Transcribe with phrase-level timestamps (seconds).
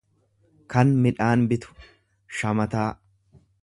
[0.75, 1.79] kan midhaan bitu,
[2.41, 2.91] shamataa.